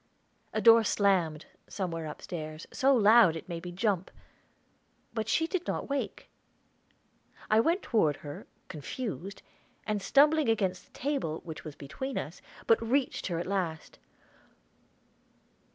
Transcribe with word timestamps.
A 0.51 0.61
door 0.61 0.83
slammed, 0.83 1.45
somewhere 1.69 2.07
upstairs, 2.07 2.65
so 2.73 2.91
loud 2.91 3.35
it 3.35 3.47
made 3.47 3.63
me 3.65 3.71
jump; 3.71 4.09
but 5.13 5.29
she 5.29 5.45
did 5.45 5.67
not 5.67 5.89
wake. 5.89 6.27
I 7.51 7.59
went 7.59 7.83
toward 7.83 8.15
her, 8.25 8.47
confused, 8.67 9.43
and 9.85 10.01
stumbling 10.01 10.49
against 10.49 10.85
the 10.87 10.99
table, 10.99 11.41
which 11.43 11.63
was 11.63 11.75
between 11.75 12.17
us, 12.17 12.41
but 12.65 12.81
reached 12.81 13.27
her 13.27 13.37
at 13.37 13.45
last. 13.45 13.99